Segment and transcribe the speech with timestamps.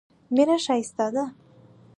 [0.33, 1.25] مینه ښایسته ده.